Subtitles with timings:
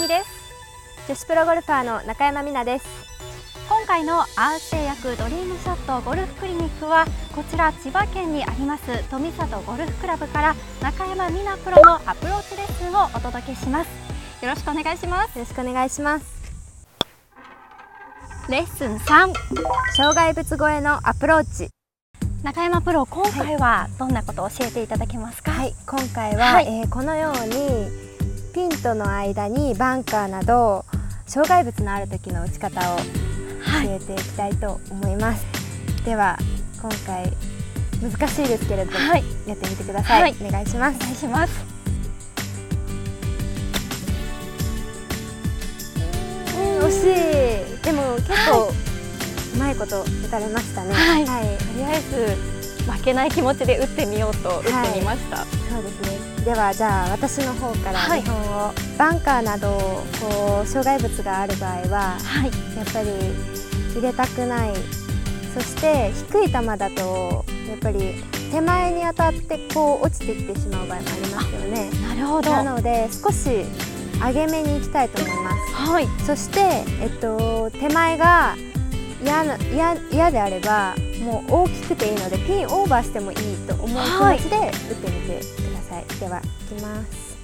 [0.00, 0.30] 松本あゆみです。
[1.08, 2.86] 女子プロゴルファーの中山美奈です。
[3.68, 7.04] 今回のアース製薬ドリームショットゴルフクリニックは
[7.34, 13.90] こちら千葉県にあります富里ゴルフクラブから中山美奈プロのアプローチレッスンをお届けします。
[14.42, 15.38] よろしくお願いします。
[15.38, 16.24] よろしくお願いします。
[18.48, 19.34] レッスン3
[19.94, 21.68] 障害物越えのアプローチ。
[22.42, 25.52] 中山プロ今回はどんなことを教えていただけますか？
[25.52, 28.09] はい今回は、はい、えー、このように
[28.50, 30.84] ピンとの間にバンカーなど
[31.26, 33.04] 障害物のある時の打ち方を教
[33.84, 35.52] えていきたいと思います、は
[36.00, 36.36] い、では
[36.80, 37.32] 今回
[38.02, 40.96] 難しいですけれども、はい、やってみてください、お願いします。
[40.96, 41.52] お願いします。
[46.80, 47.82] 惜しい。
[47.82, 48.72] でも結構、
[49.54, 52.59] うまいこと打たれましたね、はい、はい、とりあえず
[52.90, 56.44] 負けない気持ちで打ってみようと打ってみました、はい、そうですね。
[56.44, 59.68] ではじゃあ私の方から日本を、はい、バンカーなど
[60.20, 63.10] こう障害物がある場合は、はい、やっぱり
[63.94, 64.70] 入れたくない。
[65.52, 71.90] そして低い球だとやっぱり手前に当たってこう落ちてきてしまう場合もありますよね。
[72.06, 72.50] なるほど。
[72.52, 73.64] なので少し
[74.24, 78.54] 上げ目に行きたいと思います、はい、そして、えっと、手前が
[79.24, 86.42] 嫌であればもう大きくていいのでピンオーバーしてもいいと思う気持ちで打ってみてください、ではい
[86.74, 87.36] きます。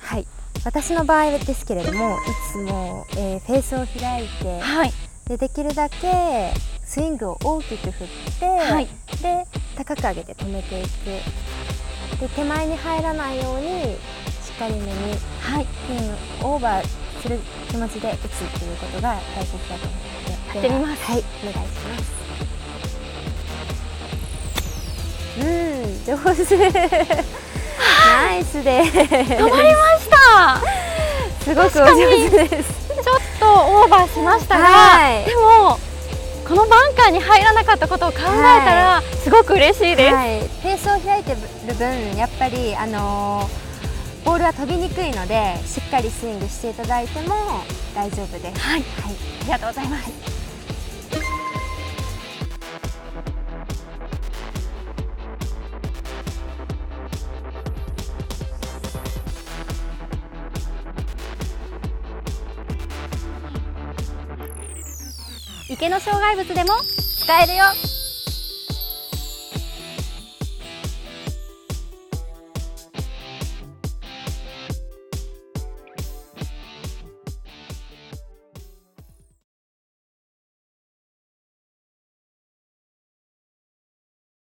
[0.00, 0.26] はい。
[0.64, 2.18] 私の場合ですけれどもい
[2.52, 4.92] つも、えー、フェースを開いて、はい、
[5.26, 6.52] でできるだけ
[6.84, 8.86] スイングを大きく振って、はい、
[9.22, 10.88] で高く上げて止めていく。
[12.20, 13.96] で手前に入らないように
[14.58, 14.90] かりめに、
[15.40, 16.12] はい、ピン
[16.44, 21.04] オーバーする気持ちで打つっていうことが大切だと思ってやってみます。
[21.04, 22.18] はいお願いします。
[25.38, 26.56] うん上手。
[27.78, 30.60] ナイスで止まりました。
[31.44, 32.88] すごくお上手です。
[33.02, 35.78] ちょっとオーバーしましたが、はい、でも
[36.46, 41.32] このバンカーに入らなかったことを考えたら、すごく嬉しいです、はい、ペースを開いて
[41.66, 43.67] る分やっぱりあのー
[44.28, 47.34] ボールは飛びにくいのでしっかりスイングしていただいても
[47.94, 48.60] 大丈夫です。
[48.60, 50.12] はい、はい、ありがとうございます。
[65.70, 66.74] 池の障害物でも
[67.24, 67.64] 使えるよ